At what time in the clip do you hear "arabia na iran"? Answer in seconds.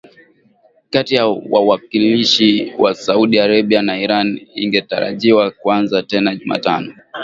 3.39-4.47